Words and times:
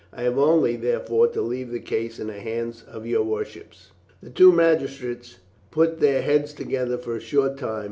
I 0.11 0.23
have 0.23 0.39
only, 0.39 0.77
therefore, 0.77 1.27
to 1.27 1.43
leave 1.43 1.69
the 1.71 1.79
case 1.79 2.17
in 2.19 2.25
the 2.25 2.39
hands 2.39 2.83
of 2.91 3.05
your 3.05 3.21
worships." 3.21 3.91
The 4.23 4.31
two 4.31 4.51
magistrates 4.51 5.37
put 5.69 5.99
their 5.99 6.23
heads 6.23 6.53
together 6.53 6.97
for 6.97 7.15
a 7.15 7.19
short 7.21 7.55
time. 7.59 7.79